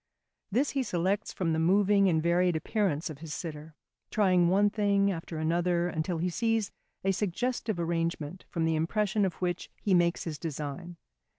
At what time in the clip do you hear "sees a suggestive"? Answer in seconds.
6.31-7.79